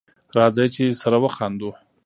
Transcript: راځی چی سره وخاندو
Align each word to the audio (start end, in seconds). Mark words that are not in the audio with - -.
راځی 0.37 0.67
چی 0.75 0.85
سره 1.01 1.17
وخاندو 1.23 1.69